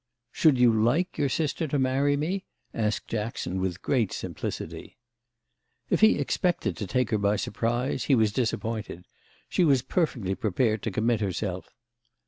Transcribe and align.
"Should 0.31 0.57
you 0.57 0.73
like 0.73 1.19
your 1.19 1.29
sister 1.29 1.67
to 1.67 1.77
marry 1.77 2.17
me?" 2.17 2.43
asked 2.73 3.07
Jackson 3.07 3.61
with 3.61 3.83
great 3.83 4.11
simplicity. 4.11 4.97
If 5.91 6.01
he 6.01 6.17
expected 6.17 6.75
to 6.77 6.87
take 6.87 7.11
her 7.11 7.19
by 7.19 7.35
surprise 7.35 8.05
he 8.05 8.15
was 8.15 8.31
disappointed: 8.33 9.05
she 9.47 9.63
was 9.63 9.83
perfectly 9.83 10.33
prepared 10.33 10.81
to 10.81 10.91
commit 10.91 11.19
herself. 11.21 11.75